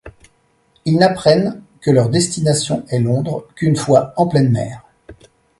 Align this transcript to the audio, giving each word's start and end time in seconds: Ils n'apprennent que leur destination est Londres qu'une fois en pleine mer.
Ils 0.85 0.97
n'apprennent 0.97 1.61
que 1.79 1.91
leur 1.91 2.09
destination 2.09 2.83
est 2.89 2.97
Londres 2.97 3.45
qu'une 3.55 3.75
fois 3.75 4.15
en 4.17 4.25
pleine 4.27 4.49
mer. 4.49 4.81